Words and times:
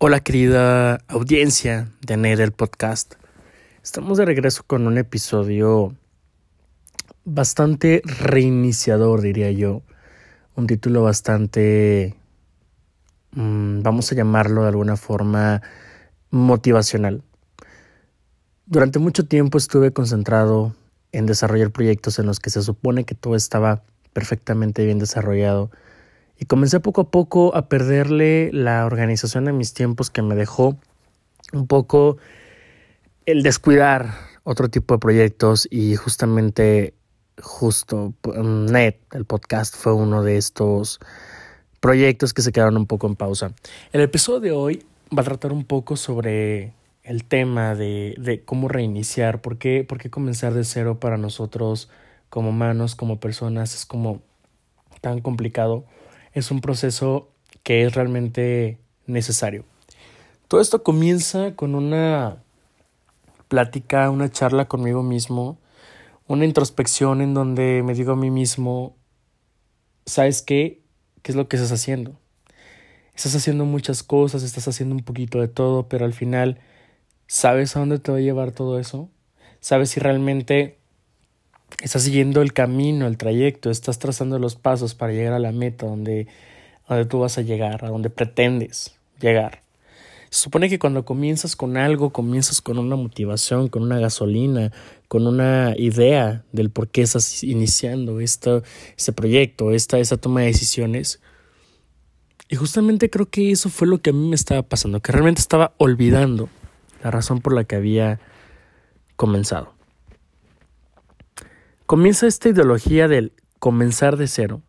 Hola 0.00 0.20
querida 0.20 1.00
audiencia 1.08 1.88
de 2.02 2.16
Ned 2.16 2.38
el 2.38 2.52
podcast. 2.52 3.14
Estamos 3.82 4.16
de 4.16 4.26
regreso 4.26 4.62
con 4.64 4.86
un 4.86 4.96
episodio 4.96 5.92
bastante 7.24 8.02
reiniciador, 8.04 9.22
diría 9.22 9.50
yo. 9.50 9.82
Un 10.54 10.68
título 10.68 11.02
bastante, 11.02 12.14
mm, 13.32 13.82
vamos 13.82 14.12
a 14.12 14.14
llamarlo 14.14 14.62
de 14.62 14.68
alguna 14.68 14.96
forma, 14.96 15.62
motivacional. 16.30 17.24
Durante 18.66 19.00
mucho 19.00 19.26
tiempo 19.26 19.58
estuve 19.58 19.92
concentrado 19.92 20.76
en 21.10 21.26
desarrollar 21.26 21.72
proyectos 21.72 22.20
en 22.20 22.26
los 22.26 22.38
que 22.38 22.50
se 22.50 22.62
supone 22.62 23.02
que 23.02 23.16
todo 23.16 23.34
estaba 23.34 23.82
perfectamente 24.12 24.84
bien 24.84 25.00
desarrollado 25.00 25.72
y 26.38 26.46
comencé 26.46 26.80
poco 26.80 27.02
a 27.02 27.10
poco 27.10 27.54
a 27.54 27.68
perderle 27.68 28.50
la 28.52 28.86
organización 28.86 29.44
de 29.44 29.52
mis 29.52 29.74
tiempos 29.74 30.10
que 30.10 30.22
me 30.22 30.34
dejó 30.34 30.76
un 31.52 31.66
poco 31.66 32.18
el 33.26 33.42
descuidar 33.42 34.14
otro 34.44 34.68
tipo 34.68 34.94
de 34.94 34.98
proyectos 34.98 35.66
y 35.70 35.96
justamente 35.96 36.94
justo 37.40 38.14
mm, 38.24 38.66
Net, 38.66 38.96
el 39.12 39.24
podcast 39.24 39.74
fue 39.74 39.92
uno 39.92 40.22
de 40.22 40.36
estos 40.36 41.00
proyectos 41.80 42.32
que 42.32 42.42
se 42.42 42.52
quedaron 42.52 42.76
un 42.76 42.86
poco 42.86 43.06
en 43.06 43.16
pausa. 43.16 43.52
El 43.92 44.00
episodio 44.00 44.40
de 44.40 44.52
hoy 44.52 44.86
va 45.16 45.22
a 45.22 45.24
tratar 45.24 45.52
un 45.52 45.64
poco 45.64 45.96
sobre 45.96 46.72
el 47.02 47.24
tema 47.24 47.74
de, 47.74 48.14
de 48.18 48.44
cómo 48.44 48.68
reiniciar, 48.68 49.40
por 49.40 49.58
qué, 49.58 49.84
por 49.84 49.98
qué 49.98 50.10
comenzar 50.10 50.54
de 50.54 50.64
cero 50.64 50.98
para 51.00 51.16
nosotros 51.16 51.88
como 52.28 52.50
humanos, 52.50 52.94
como 52.94 53.18
personas, 53.18 53.74
es 53.74 53.86
como 53.86 54.20
tan 55.00 55.20
complicado 55.20 55.84
es 56.38 56.50
un 56.50 56.60
proceso 56.60 57.28
que 57.62 57.84
es 57.84 57.94
realmente 57.94 58.78
necesario. 59.06 59.64
Todo 60.48 60.60
esto 60.60 60.82
comienza 60.82 61.54
con 61.54 61.74
una 61.74 62.42
plática, 63.48 64.10
una 64.10 64.30
charla 64.30 64.66
conmigo 64.66 65.02
mismo, 65.02 65.58
una 66.26 66.44
introspección 66.44 67.20
en 67.20 67.34
donde 67.34 67.82
me 67.84 67.94
digo 67.94 68.12
a 68.12 68.16
mí 68.16 68.30
mismo, 68.30 68.96
¿sabes 70.06 70.42
qué? 70.42 70.82
¿Qué 71.22 71.32
es 71.32 71.36
lo 71.36 71.48
que 71.48 71.56
estás 71.56 71.72
haciendo? 71.72 72.18
Estás 73.14 73.34
haciendo 73.34 73.64
muchas 73.64 74.02
cosas, 74.02 74.42
estás 74.42 74.68
haciendo 74.68 74.94
un 74.94 75.02
poquito 75.02 75.40
de 75.40 75.48
todo, 75.48 75.88
pero 75.88 76.04
al 76.04 76.14
final, 76.14 76.60
¿sabes 77.26 77.74
a 77.76 77.80
dónde 77.80 77.98
te 77.98 78.12
va 78.12 78.18
a 78.18 78.20
llevar 78.22 78.52
todo 78.52 78.78
eso? 78.78 79.10
¿Sabes 79.60 79.90
si 79.90 80.00
realmente 80.00 80.77
estás 81.82 82.02
siguiendo 82.02 82.42
el 82.42 82.52
camino, 82.52 83.06
el 83.06 83.16
trayecto, 83.16 83.70
estás 83.70 83.98
trazando 83.98 84.38
los 84.38 84.56
pasos 84.56 84.94
para 84.94 85.12
llegar 85.12 85.32
a 85.32 85.38
la 85.38 85.52
meta 85.52 85.86
donde, 85.86 86.26
donde 86.88 87.04
tú 87.06 87.20
vas 87.20 87.38
a 87.38 87.42
llegar, 87.42 87.84
a 87.84 87.88
donde 87.88 88.10
pretendes 88.10 88.96
llegar. 89.20 89.62
Se 90.30 90.42
supone 90.42 90.68
que 90.68 90.78
cuando 90.78 91.06
comienzas 91.06 91.56
con 91.56 91.78
algo, 91.78 92.10
comienzas 92.10 92.60
con 92.60 92.78
una 92.78 92.96
motivación, 92.96 93.68
con 93.68 93.82
una 93.82 93.98
gasolina, 93.98 94.72
con 95.08 95.26
una 95.26 95.74
idea 95.78 96.44
del 96.52 96.70
por 96.70 96.88
qué 96.88 97.00
estás 97.02 97.42
iniciando 97.42 98.20
esto, 98.20 98.62
este 98.96 99.12
proyecto, 99.12 99.72
esta, 99.72 99.98
esta 99.98 100.18
toma 100.18 100.40
de 100.40 100.48
decisiones. 100.48 101.20
Y 102.50 102.56
justamente 102.56 103.08
creo 103.08 103.30
que 103.30 103.50
eso 103.52 103.70
fue 103.70 103.88
lo 103.88 103.98
que 103.98 104.10
a 104.10 104.12
mí 104.12 104.28
me 104.28 104.34
estaba 104.34 104.62
pasando, 104.62 105.00
que 105.00 105.12
realmente 105.12 105.40
estaba 105.40 105.72
olvidando 105.78 106.50
la 107.02 107.10
razón 107.10 107.40
por 107.40 107.54
la 107.54 107.64
que 107.64 107.76
había 107.76 108.20
comenzado. 109.16 109.77
Comienza 111.88 112.26
esta 112.26 112.50
ideología 112.50 113.08
del 113.08 113.32
comenzar 113.60 114.18
de 114.18 114.26
cero, 114.26 114.60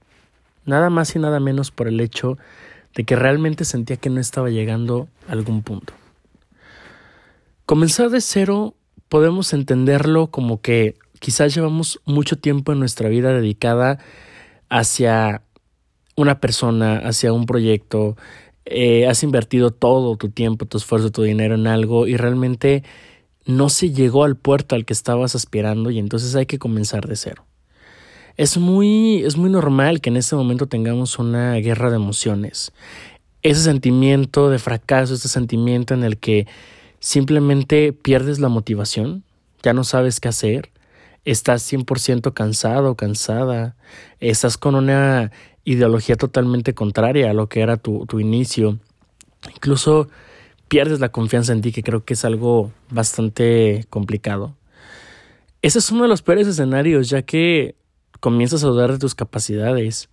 nada 0.63 0.89
más 0.89 1.17
y 1.17 1.19
nada 1.19 1.41
menos 1.41 1.69
por 1.69 1.89
el 1.89 1.99
hecho 1.99 2.37
de 2.95 3.03
que 3.03 3.17
realmente 3.17 3.65
sentía 3.65 3.97
que 3.97 4.09
no 4.09 4.21
estaba 4.21 4.49
llegando 4.49 5.09
a 5.27 5.33
algún 5.33 5.61
punto. 5.61 5.91
Comenzar 7.65 8.09
de 8.09 8.21
cero 8.21 8.73
podemos 9.09 9.51
entenderlo 9.51 10.27
como 10.27 10.61
que 10.61 10.95
quizás 11.19 11.53
llevamos 11.53 11.99
mucho 12.05 12.37
tiempo 12.37 12.71
en 12.71 12.79
nuestra 12.79 13.09
vida 13.09 13.33
dedicada 13.33 13.99
hacia 14.69 15.41
una 16.15 16.39
persona, 16.39 16.99
hacia 16.99 17.33
un 17.33 17.45
proyecto, 17.45 18.15
eh, 18.63 19.07
has 19.09 19.23
invertido 19.23 19.71
todo 19.71 20.15
tu 20.15 20.29
tiempo, 20.29 20.67
tu 20.67 20.77
esfuerzo, 20.77 21.11
tu 21.11 21.23
dinero 21.23 21.55
en 21.55 21.67
algo 21.67 22.07
y 22.07 22.15
realmente 22.15 22.85
no 23.45 23.69
se 23.69 23.91
llegó 23.91 24.23
al 24.23 24.35
puerto 24.35 24.75
al 24.75 24.85
que 24.85 24.93
estabas 24.93 25.35
aspirando 25.35 25.91
y 25.91 25.99
entonces 25.99 26.35
hay 26.35 26.45
que 26.45 26.59
comenzar 26.59 27.07
de 27.07 27.15
cero. 27.15 27.45
Es 28.37 28.57
muy, 28.57 29.23
es 29.25 29.37
muy 29.37 29.49
normal 29.49 30.01
que 30.01 30.09
en 30.09 30.17
este 30.17 30.35
momento 30.35 30.67
tengamos 30.67 31.19
una 31.19 31.55
guerra 31.55 31.89
de 31.89 31.97
emociones. 31.97 32.71
Ese 33.41 33.61
sentimiento 33.61 34.49
de 34.49 34.59
fracaso, 34.59 35.13
ese 35.13 35.27
sentimiento 35.27 35.93
en 35.93 36.03
el 36.03 36.17
que 36.17 36.47
simplemente 36.99 37.93
pierdes 37.93 38.39
la 38.39 38.49
motivación, 38.49 39.23
ya 39.61 39.73
no 39.73 39.83
sabes 39.83 40.19
qué 40.19 40.29
hacer, 40.29 40.69
estás 41.25 41.69
100% 41.71 42.33
cansado, 42.33 42.95
cansada, 42.95 43.75
estás 44.19 44.57
con 44.57 44.75
una 44.75 45.31
ideología 45.63 46.15
totalmente 46.15 46.73
contraria 46.73 47.29
a 47.29 47.33
lo 47.33 47.49
que 47.49 47.61
era 47.61 47.77
tu, 47.77 48.05
tu 48.05 48.19
inicio. 48.19 48.79
Incluso 49.53 50.07
pierdes 50.69 50.99
la 50.99 51.09
confianza 51.09 51.51
en 51.51 51.61
ti, 51.61 51.71
que 51.71 51.83
creo 51.83 52.05
que 52.05 52.13
es 52.13 52.23
algo 52.23 52.71
bastante 52.89 53.85
complicado. 53.89 54.55
Ese 55.61 55.79
es 55.79 55.91
uno 55.91 56.03
de 56.03 56.09
los 56.09 56.21
peores 56.21 56.47
escenarios, 56.47 57.09
ya 57.09 57.23
que 57.23 57.75
comienzas 58.21 58.63
a 58.63 58.67
dudar 58.67 58.91
de 58.91 58.99
tus 58.99 59.15
capacidades, 59.15 60.09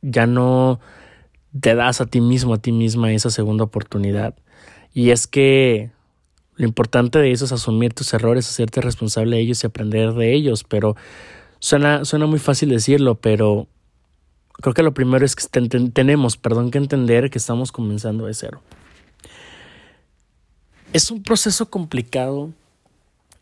ya 0.00 0.26
no 0.26 0.80
te 1.60 1.74
das 1.74 2.00
a 2.00 2.06
ti 2.06 2.20
mismo, 2.20 2.54
a 2.54 2.58
ti 2.58 2.72
misma 2.72 3.12
esa 3.12 3.30
segunda 3.30 3.64
oportunidad. 3.64 4.34
Y 4.94 5.10
es 5.10 5.26
que 5.26 5.90
lo 6.54 6.64
importante 6.64 7.18
de 7.18 7.32
eso 7.32 7.44
es 7.44 7.52
asumir 7.52 7.92
tus 7.92 8.14
errores, 8.14 8.48
hacerte 8.48 8.80
responsable 8.80 9.36
de 9.36 9.42
ellos 9.42 9.62
y 9.62 9.66
aprender 9.66 10.14
de 10.14 10.34
ellos, 10.34 10.64
pero 10.64 10.96
suena, 11.58 12.04
suena 12.04 12.26
muy 12.26 12.38
fácil 12.38 12.70
decirlo, 12.70 13.16
pero 13.16 13.66
creo 14.62 14.72
que 14.72 14.82
lo 14.82 14.94
primero 14.94 15.24
es 15.26 15.36
que 15.36 15.46
tenemos, 15.92 16.36
perdón, 16.36 16.70
que 16.70 16.78
entender 16.78 17.28
que 17.28 17.38
estamos 17.38 17.72
comenzando 17.72 18.26
de 18.26 18.34
cero. 18.34 18.62
Es 20.96 21.10
un 21.10 21.22
proceso 21.22 21.68
complicado 21.68 22.54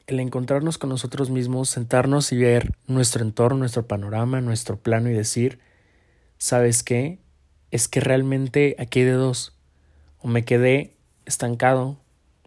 el 0.08 0.18
encontrarnos 0.18 0.76
con 0.76 0.90
nosotros 0.90 1.30
mismos, 1.30 1.68
sentarnos 1.68 2.32
y 2.32 2.36
ver 2.36 2.74
nuestro 2.88 3.22
entorno, 3.22 3.58
nuestro 3.58 3.86
panorama, 3.86 4.40
nuestro 4.40 4.76
plano 4.76 5.08
y 5.08 5.12
decir, 5.12 5.60
¿sabes 6.36 6.82
qué? 6.82 7.20
Es 7.70 7.86
que 7.86 8.00
realmente 8.00 8.74
aquí 8.80 8.98
hay 8.98 9.04
de 9.04 9.12
dos. 9.12 9.56
O 10.20 10.26
me 10.26 10.44
quedé 10.44 10.96
estancado, 11.26 11.96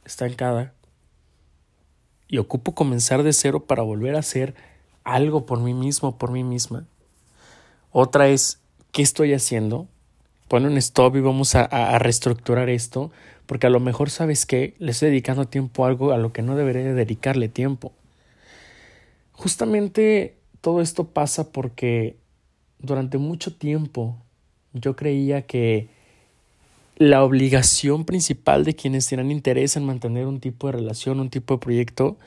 estancada, 0.03 0.73
y 2.27 2.39
ocupo 2.39 2.75
comenzar 2.75 3.23
de 3.23 3.31
cero 3.31 3.63
para 3.63 3.83
volver 3.83 4.17
a 4.17 4.19
hacer 4.19 4.55
algo 5.05 5.45
por 5.45 5.61
mí 5.61 5.73
mismo, 5.73 6.17
por 6.17 6.31
mí 6.31 6.43
misma. 6.43 6.85
Otra 7.93 8.27
es, 8.27 8.59
¿qué 8.91 9.03
estoy 9.03 9.33
haciendo? 9.33 9.87
Pone 10.47 10.67
un 10.67 10.77
stop 10.77 11.15
y 11.15 11.21
vamos 11.21 11.55
a, 11.55 11.63
a 11.65 11.99
reestructurar 11.99 12.69
esto 12.69 13.11
porque 13.47 13.67
a 13.67 13.69
lo 13.69 13.79
mejor 13.79 14.09
sabes 14.09 14.45
que 14.45 14.75
le 14.77 14.91
estoy 14.91 15.09
dedicando 15.09 15.45
tiempo 15.45 15.85
a 15.85 15.87
algo 15.87 16.11
a 16.11 16.17
lo 16.17 16.33
que 16.33 16.41
no 16.41 16.55
debería 16.55 16.93
dedicarle 16.93 17.47
tiempo. 17.49 17.93
Justamente 19.31 20.37
todo 20.61 20.81
esto 20.81 21.05
pasa 21.05 21.51
porque 21.51 22.17
durante 22.79 23.17
mucho 23.17 23.55
tiempo 23.55 24.17
yo 24.73 24.95
creía 24.95 25.43
que 25.43 25.89
la 26.97 27.23
obligación 27.23 28.05
principal 28.05 28.65
de 28.65 28.75
quienes 28.75 29.07
tienen 29.07 29.31
interés 29.31 29.77
en 29.77 29.85
mantener 29.85 30.25
un 30.25 30.39
tipo 30.39 30.67
de 30.67 30.73
relación, 30.73 31.19
un 31.19 31.29
tipo 31.29 31.53
de 31.53 31.59
proyecto, 31.59 32.17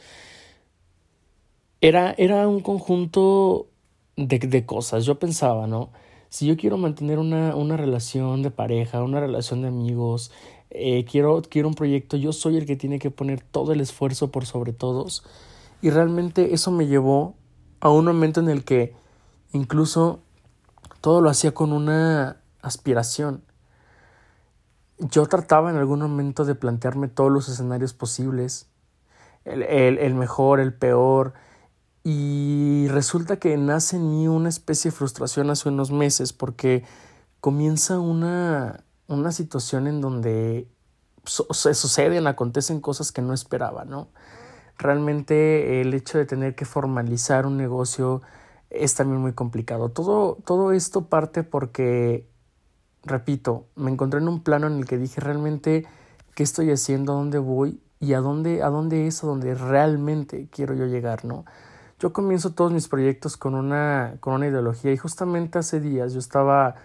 era, 1.81 2.15
era 2.17 2.47
un 2.49 2.61
conjunto 2.61 3.69
de, 4.17 4.39
de 4.39 4.65
cosas. 4.67 5.05
Yo 5.05 5.19
pensaba, 5.19 5.67
¿no? 5.67 5.91
Si 6.31 6.47
yo 6.47 6.57
quiero 6.57 6.79
mantener 6.79 7.19
una, 7.19 7.57
una 7.57 7.77
relación 7.77 8.43
de 8.43 8.53
pareja, 8.53 9.03
una 9.03 9.19
relación 9.19 9.63
de 9.63 9.69
amigos, 9.69 10.31
eh, 10.71 11.05
quiero, 11.05 11.43
quiero 11.43 11.67
un 11.67 11.75
proyecto, 11.75 12.17
yo 12.17 12.33
soy 12.33 12.57
el 12.57 12.67
que 12.67 12.77
tiene 12.77 13.01
que 13.01 13.11
poner 13.11 13.43
todo 13.43 13.73
el 13.73 13.81
esfuerzo 13.81 14.31
por 14.31 14.47
sobre 14.47 14.73
todos. 14.73 15.25
Y 15.83 15.91
realmente 15.91 16.55
eso 16.55 16.71
me 16.71 16.87
llevó 16.87 17.35
a 17.81 17.91
un 17.91 18.05
momento 18.05 18.39
en 18.39 18.49
el 18.49 18.65
que 18.65 18.95
incluso 19.53 20.21
todo 21.01 21.21
lo 21.21 21.31
hacía 21.31 21.53
con 21.53 21.73
una 21.73 22.37
aspiración. 22.63 23.43
Yo 24.99 25.27
trataba 25.27 25.71
en 25.71 25.77
algún 25.77 26.01
momento 26.01 26.45
de 26.45 26.55
plantearme 26.55 27.09
todos 27.09 27.33
los 27.33 27.49
escenarios 27.49 27.93
posibles, 27.93 28.69
el, 29.45 29.65
el, 29.65 29.99
el 29.99 30.15
mejor, 30.15 30.61
el 30.61 30.75
peor, 30.75 31.33
y 32.03 32.89
resulta 32.89 33.39
que 33.39 33.57
nace 33.57 33.97
en 33.97 34.11
mí 34.11 34.29
una 34.29 34.49
especie 34.49 34.91
de 34.91 34.97
frustración 34.97 35.51
hace 35.51 35.69
unos 35.69 35.91
meses 35.91 36.33
porque 36.33 36.85
comienza 37.41 37.99
una 37.99 38.85
una 39.11 39.33
situación 39.33 39.87
en 39.87 40.01
donde 40.01 40.69
se 41.25 41.75
suceden, 41.75 42.27
acontecen 42.27 42.81
cosas 42.81 43.13
que 43.13 43.23
no 43.23 43.35
esperaba, 43.35 43.85
¿no? 43.85 44.09
Realmente 44.79 45.81
el 45.81 45.93
hecho 45.93 46.17
de 46.17 46.27
tener 46.27 46.55
que 46.55 46.65
formalizar 46.65 47.45
un 47.45 47.57
negocio 47.57 48.23
es 48.71 48.95
también 48.95 49.21
muy 49.21 49.33
complicado. 49.33 49.91
Todo, 49.91 50.39
todo 50.45 50.73
esto 50.73 51.07
parte 51.07 51.43
porque, 51.43 52.27
repito, 53.03 53.67
me 53.75 53.91
encontré 53.91 54.21
en 54.21 54.29
un 54.29 54.43
plano 54.43 54.69
en 54.69 54.79
el 54.79 54.87
que 54.87 54.97
dije 54.97 55.21
realmente 55.21 55.87
qué 56.35 56.45
estoy 56.45 56.71
haciendo, 56.71 57.13
a 57.13 57.17
dónde 57.17 57.39
voy 57.39 57.81
y 57.99 58.15
a 58.15 58.21
dónde, 58.21 58.63
a 58.63 58.69
dónde 58.69 59.09
es 59.09 59.23
a 59.25 59.27
donde 59.27 59.55
realmente 59.55 60.49
quiero 60.51 60.75
yo 60.75 60.87
llegar, 60.87 61.25
¿no? 61.25 61.45
Yo 62.01 62.15
comienzo 62.15 62.55
todos 62.55 62.73
mis 62.73 62.89
proyectos 62.89 63.37
con 63.37 63.55
una, 63.55 64.15
con 64.21 64.33
una 64.33 64.47
ideología 64.47 64.91
y 64.91 64.97
justamente 64.97 65.59
hace 65.59 65.81
días 65.81 66.15
yo 66.15 66.19
estaba 66.19 66.77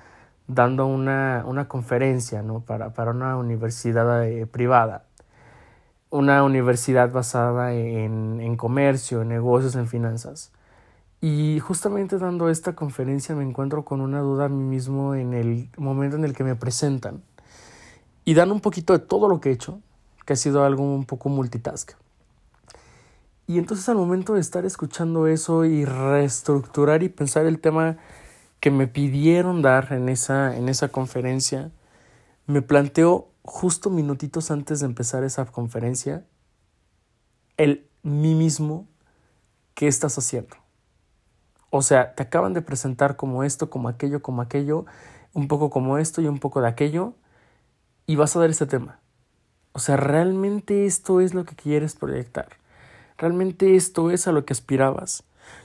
dando 0.46 0.88
una, 0.88 1.46
una 1.48 1.70
conferencia 1.70 2.42
¿no? 2.42 2.60
para, 2.60 2.94
para 2.94 3.12
una 3.12 3.38
universidad 3.38 4.28
eh, 4.28 4.46
privada, 4.46 5.06
una 6.10 6.44
universidad 6.44 7.14
basada 7.14 7.72
en, 7.72 8.42
en 8.42 8.58
comercio, 8.58 9.22
en 9.22 9.30
negocios, 9.30 9.78
en 9.78 9.88
finanzas. 9.88 10.52
Y 11.22 11.62
justamente 11.62 12.18
dando 12.18 12.50
esta 12.50 12.76
conferencia 12.76 13.36
me 13.36 13.46
encuentro 13.46 13.86
con 13.86 14.02
una 14.02 14.20
duda 14.20 14.46
a 14.46 14.50
mí 14.50 14.64
mismo 14.64 15.16
en 15.16 15.34
el 15.34 15.70
momento 15.78 16.18
en 16.18 16.26
el 16.26 16.34
que 16.34 16.44
me 16.44 16.56
presentan 16.56 17.24
y 18.26 18.34
dan 18.34 18.52
un 18.52 18.60
poquito 18.60 18.92
de 18.92 19.00
todo 19.00 19.30
lo 19.30 19.40
que 19.40 19.52
he 19.52 19.54
hecho, 19.54 19.80
que 20.26 20.34
ha 20.34 20.36
sido 20.36 20.66
algo 20.66 20.84
un 20.84 21.06
poco 21.06 21.30
multitask. 21.30 21.94
Y 23.48 23.60
entonces 23.60 23.88
al 23.90 23.98
momento 23.98 24.34
de 24.34 24.42
estar 24.42 24.66
escuchando 24.66 25.28
eso 25.28 25.66
y 25.66 25.86
reestructurar 25.86 27.04
y 27.04 27.10
pensar 27.10 27.46
el 27.46 27.60
tema 27.60 27.98
que 28.60 28.72
me 28.72 28.88
pidieron 28.88 29.62
dar 29.62 29.94
en 29.94 30.10
esa, 30.10 30.56
en 30.56 30.70
esa 30.70 30.90
conferencia, 30.90 31.72
me 32.48 32.62
planteo 32.62 33.30
justo 33.44 33.90
minutitos 33.90 34.50
antes 34.50 34.80
de 34.80 34.88
empezar 34.88 35.24
esa 35.24 35.46
conferencia 35.46 36.26
el 37.58 37.88
mí 38.04 38.36
mismo, 38.36 38.88
¿qué 39.74 39.88
estás 39.88 40.18
haciendo? 40.18 40.58
O 41.70 41.82
sea, 41.82 42.16
te 42.16 42.24
acaban 42.24 42.54
de 42.54 42.62
presentar 42.62 43.16
como 43.16 43.44
esto, 43.44 43.70
como 43.70 43.90
aquello, 43.90 44.22
como 44.22 44.42
aquello, 44.42 44.86
un 45.34 45.48
poco 45.48 45.70
como 45.70 45.98
esto 45.98 46.22
y 46.22 46.28
un 46.28 46.40
poco 46.40 46.62
de 46.62 46.68
aquello, 46.68 47.14
y 48.06 48.16
vas 48.16 48.36
a 48.36 48.40
dar 48.40 48.50
este 48.50 48.66
tema. 48.66 49.00
O 49.74 49.80
sea, 49.80 49.98
realmente 49.98 50.86
esto 50.86 51.20
es 51.20 51.34
lo 51.34 51.46
que 51.46 51.56
quieres 51.56 51.96
proyectar. 51.96 52.50
Realmente 53.18 53.76
esto 53.76 54.12
es 54.12 54.28
a 54.28 54.32
lo 54.32 54.46
que 54.46 54.54
aspirabas. 54.54 55.24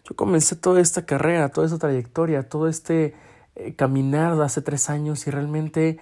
Yo 0.08 0.14
comencé 0.14 0.56
toda 0.56 0.81
esta 0.81 1.06
carrera, 1.06 1.49
toda 1.49 1.67
esta 1.67 1.79
trayectoria, 1.79 2.49
todo 2.49 2.69
este 2.69 3.14
eh, 3.56 3.75
caminar 3.75 4.37
de 4.37 4.44
hace 4.44 4.62
tres 4.62 4.91
años 4.91 5.26
y 5.26 5.31
realmente 5.31 5.99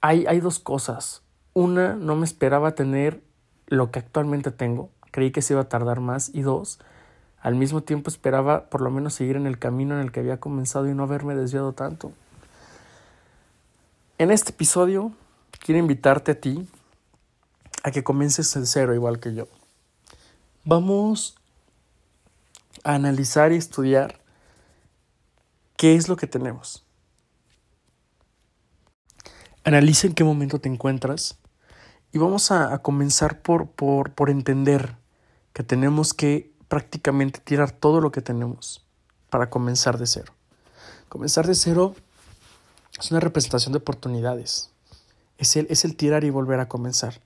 hay, 0.00 0.26
hay 0.26 0.40
dos 0.40 0.58
cosas. 0.58 1.22
Una, 1.54 1.94
no 1.94 2.16
me 2.16 2.24
esperaba 2.24 2.74
tener 2.74 3.22
lo 3.66 3.90
que 3.90 4.00
actualmente 4.00 4.50
tengo. 4.50 4.90
Creí 5.10 5.30
que 5.30 5.42
se 5.42 5.54
iba 5.54 5.62
a 5.62 5.68
tardar 5.68 6.00
más. 6.00 6.30
Y 6.34 6.42
dos, 6.42 6.78
al 7.40 7.54
mismo 7.54 7.82
tiempo 7.82 8.10
esperaba 8.10 8.68
por 8.68 8.80
lo 8.82 8.90
menos 8.90 9.14
seguir 9.14 9.36
en 9.36 9.46
el 9.46 9.58
camino 9.58 9.94
en 9.94 10.00
el 10.02 10.12
que 10.12 10.20
había 10.20 10.38
comenzado 10.38 10.88
y 10.88 10.94
no 10.94 11.04
haberme 11.04 11.34
desviado 11.34 11.72
tanto. 11.72 12.12
En 14.18 14.30
este 14.30 14.50
episodio 14.50 15.12
quiero 15.64 15.78
invitarte 15.78 16.32
a 16.32 16.40
ti 16.40 16.68
a 17.82 17.90
que 17.90 18.04
comiences 18.04 18.54
en 18.56 18.66
cero 18.66 18.94
igual 18.94 19.18
que 19.18 19.34
yo. 19.34 19.48
Vamos 20.64 21.36
a 22.84 22.94
analizar 22.94 23.52
y 23.52 23.56
estudiar 23.56 24.20
qué 25.76 25.94
es 25.94 26.08
lo 26.08 26.16
que 26.16 26.26
tenemos. 26.26 26.84
Analiza 29.64 30.06
en 30.06 30.14
qué 30.14 30.22
momento 30.22 30.60
te 30.60 30.68
encuentras 30.68 31.38
y 32.12 32.18
vamos 32.18 32.50
a, 32.50 32.76
comenzar 32.82 33.40
por, 33.40 33.70
por, 33.70 34.12
por 34.12 34.28
entender 34.28 34.96
que 35.54 35.62
tenemos 35.62 36.12
que 36.12 36.52
prácticamente 36.68 37.40
tirar 37.40 37.70
todo 37.70 38.00
lo 38.00 38.12
que 38.12 38.20
tenemos 38.20 38.84
para 39.30 39.48
comenzar 39.48 39.96
de 39.96 40.06
cero. 40.06 40.34
Comenzar 41.08 41.46
de 41.46 41.54
cero 41.54 41.94
es 42.98 43.10
una 43.10 43.20
representación 43.20 43.72
de 43.72 43.78
oportunidades. 43.78 44.70
Es 45.38 45.56
el, 45.56 45.66
es 45.70 45.86
el 45.86 45.96
tirar 45.96 46.24
y 46.24 46.30
volver 46.30 46.60
a 46.60 46.68
comenzar. 46.68 47.22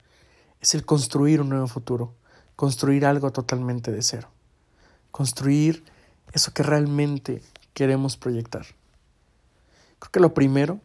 Es 0.61 0.73
el 0.73 0.85
construir 0.85 1.41
un 1.41 1.49
nuevo 1.49 1.67
futuro. 1.67 2.13
Construir 2.55 3.05
algo 3.05 3.31
totalmente 3.31 3.91
de 3.91 4.01
cero. 4.01 4.29
Construir 5.11 5.83
eso 6.33 6.53
que 6.53 6.63
realmente 6.63 7.41
queremos 7.73 8.17
proyectar. 8.17 8.65
Creo 9.99 10.11
que 10.11 10.19
lo 10.19 10.33
primero 10.33 10.79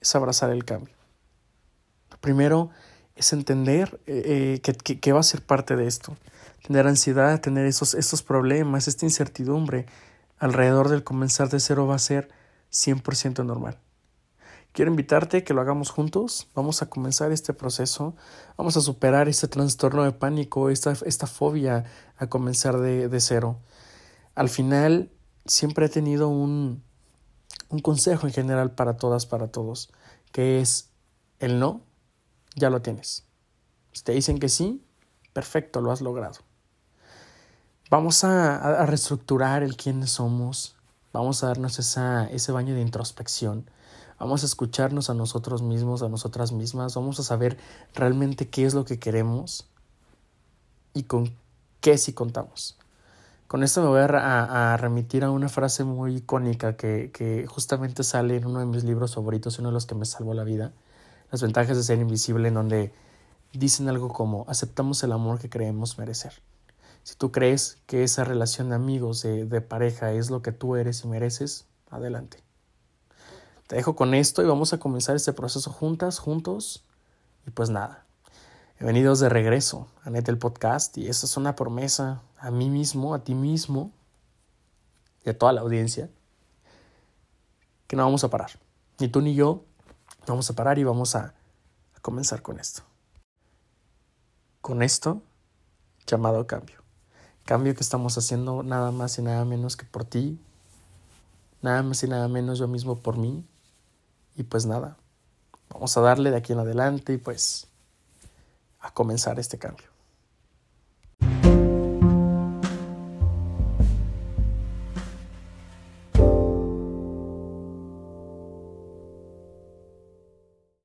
es 0.00 0.14
abrazar 0.14 0.50
el 0.50 0.64
cambio. 0.64 0.94
Lo 2.10 2.18
primero 2.18 2.70
es 3.16 3.32
entender 3.32 4.00
eh, 4.06 4.60
eh, 4.64 4.98
que, 5.00 5.12
va 5.12 5.20
a 5.20 5.24
ser 5.24 5.42
parte 5.42 5.76
de 5.76 5.86
esto. 5.86 6.16
Tener 6.66 6.86
ansiedad, 6.86 7.40
tener 7.40 7.66
esos, 7.66 7.94
estos 7.94 8.22
problemas, 8.22 8.88
esta 8.88 9.06
incertidumbre 9.06 9.86
alrededor 10.38 10.88
del 10.88 11.04
comenzar 11.04 11.48
de 11.48 11.60
cero 11.60 11.86
va 11.86 11.96
a 11.96 11.98
ser 11.98 12.28
100% 12.72 13.44
normal. 13.44 13.78
Quiero 14.78 14.92
invitarte 14.92 15.38
a 15.38 15.44
que 15.44 15.54
lo 15.54 15.60
hagamos 15.60 15.90
juntos. 15.90 16.46
Vamos 16.54 16.82
a 16.82 16.86
comenzar 16.88 17.32
este 17.32 17.52
proceso. 17.52 18.14
Vamos 18.56 18.76
a 18.76 18.80
superar 18.80 19.28
este 19.28 19.48
trastorno 19.48 20.04
de 20.04 20.12
pánico, 20.12 20.70
esta, 20.70 20.92
esta 21.04 21.26
fobia 21.26 21.84
a 22.16 22.28
comenzar 22.28 22.78
de, 22.78 23.08
de 23.08 23.20
cero. 23.20 23.58
Al 24.36 24.48
final, 24.48 25.10
siempre 25.46 25.86
he 25.86 25.88
tenido 25.88 26.28
un, 26.28 26.84
un 27.70 27.78
consejo 27.80 28.28
en 28.28 28.32
general 28.32 28.70
para 28.70 28.96
todas, 28.96 29.26
para 29.26 29.48
todos, 29.48 29.90
que 30.30 30.60
es 30.60 30.90
el 31.40 31.58
no, 31.58 31.82
ya 32.54 32.70
lo 32.70 32.80
tienes. 32.80 33.26
Si 33.90 34.04
te 34.04 34.12
dicen 34.12 34.38
que 34.38 34.48
sí, 34.48 34.86
perfecto, 35.32 35.80
lo 35.80 35.90
has 35.90 36.02
logrado. 36.02 36.36
Vamos 37.90 38.22
a, 38.22 38.82
a 38.82 38.86
reestructurar 38.86 39.64
el 39.64 39.76
quién 39.76 40.06
somos, 40.06 40.76
vamos 41.12 41.42
a 41.42 41.48
darnos 41.48 41.80
esa, 41.80 42.28
ese 42.30 42.52
baño 42.52 42.76
de 42.76 42.82
introspección 42.82 43.68
vamos 44.18 44.42
a 44.42 44.46
escucharnos 44.46 45.10
a 45.10 45.14
nosotros 45.14 45.62
mismos, 45.62 46.02
a 46.02 46.08
nosotras 46.08 46.52
mismas, 46.52 46.94
vamos 46.94 47.20
a 47.20 47.22
saber 47.22 47.56
realmente 47.94 48.48
qué 48.48 48.64
es 48.64 48.74
lo 48.74 48.84
que 48.84 48.98
queremos 48.98 49.66
y 50.94 51.04
con 51.04 51.32
qué 51.80 51.98
sí 51.98 52.12
contamos. 52.12 52.76
Con 53.46 53.62
esto 53.62 53.80
me 53.80 53.88
voy 53.88 54.00
a, 54.00 54.76
remitir 54.78 55.24
a 55.24 55.30
una 55.30 55.48
frase 55.48 55.82
muy 55.82 56.16
icónica 56.16 56.76
que, 56.76 57.46
justamente 57.48 58.04
sale 58.04 58.36
en 58.36 58.46
uno 58.46 58.60
de 58.60 58.66
mis 58.66 58.84
libros 58.84 59.14
favoritos, 59.14 59.58
uno 59.58 59.68
de 59.68 59.72
los 59.72 59.86
que 59.86 59.94
me 59.94 60.04
salvó 60.04 60.34
la 60.34 60.44
vida, 60.44 60.72
Las 61.30 61.42
ventajas 61.42 61.76
de 61.76 61.82
ser 61.82 61.98
invisible, 61.98 62.48
en 62.48 62.54
donde 62.54 62.92
dicen 63.54 63.88
algo 63.88 64.12
como 64.12 64.44
aceptamos 64.48 65.02
el 65.02 65.12
amor 65.12 65.38
que 65.38 65.48
creemos 65.48 65.98
merecer. 65.98 66.34
Si 67.04 67.14
tú 67.16 67.32
crees 67.32 67.78
que 67.86 68.04
esa 68.04 68.24
relación 68.24 68.68
de 68.68 68.74
amigos, 68.74 69.22
de, 69.22 69.46
de 69.46 69.60
pareja, 69.62 70.12
es 70.12 70.30
lo 70.30 70.42
que 70.42 70.52
tú 70.52 70.76
eres 70.76 71.04
y 71.04 71.08
mereces, 71.08 71.64
adelante. 71.90 72.47
Te 73.68 73.76
dejo 73.76 73.94
con 73.94 74.14
esto 74.14 74.42
y 74.42 74.46
vamos 74.46 74.72
a 74.72 74.78
comenzar 74.78 75.14
este 75.14 75.34
proceso 75.34 75.70
juntas, 75.70 76.18
juntos. 76.18 76.84
Y 77.46 77.50
pues 77.50 77.68
nada, 77.68 78.06
bienvenidos 78.78 79.20
de 79.20 79.28
regreso 79.28 79.88
a 80.04 80.08
Net 80.08 80.26
el 80.30 80.38
Podcast 80.38 80.96
y 80.96 81.06
esta 81.06 81.26
es 81.26 81.36
una 81.36 81.54
promesa 81.54 82.22
a 82.38 82.50
mí 82.50 82.70
mismo, 82.70 83.12
a 83.12 83.18
ti 83.18 83.34
mismo 83.34 83.92
y 85.22 85.28
a 85.28 85.36
toda 85.36 85.52
la 85.52 85.60
audiencia 85.60 86.08
que 87.86 87.94
no 87.94 88.04
vamos 88.04 88.24
a 88.24 88.30
parar. 88.30 88.52
Ni 89.00 89.08
tú 89.08 89.20
ni 89.20 89.34
yo 89.34 89.64
vamos 90.26 90.48
a 90.48 90.54
parar 90.54 90.78
y 90.78 90.84
vamos 90.84 91.14
a, 91.14 91.34
a 91.94 92.00
comenzar 92.00 92.40
con 92.40 92.58
esto. 92.60 92.84
Con 94.62 94.82
esto 94.82 95.20
llamado 96.06 96.46
cambio. 96.46 96.78
Cambio 97.44 97.74
que 97.74 97.82
estamos 97.82 98.16
haciendo 98.16 98.62
nada 98.62 98.92
más 98.92 99.18
y 99.18 99.22
nada 99.22 99.44
menos 99.44 99.76
que 99.76 99.84
por 99.84 100.06
ti, 100.06 100.40
nada 101.60 101.82
más 101.82 102.02
y 102.02 102.08
nada 102.08 102.28
menos 102.28 102.58
yo 102.58 102.66
mismo 102.66 103.00
por 103.00 103.18
mí 103.18 103.44
y 104.38 104.44
pues 104.44 104.66
nada, 104.66 104.96
vamos 105.68 105.96
a 105.96 106.00
darle 106.00 106.30
de 106.30 106.36
aquí 106.36 106.52
en 106.52 106.60
adelante 106.60 107.12
y 107.12 107.18
pues 107.18 107.66
a 108.80 108.94
comenzar 108.94 109.40
este 109.40 109.58
cambio. 109.58 109.88